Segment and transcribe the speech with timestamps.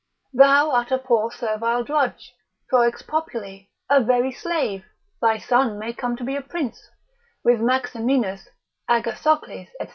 [0.33, 2.33] Thou art a poor servile drudge,
[2.73, 4.83] Foex populi, a very slave,
[5.21, 6.89] thy son may come to be a prince,
[7.43, 8.47] with Maximinus,
[8.89, 9.87] Agathocles, &c.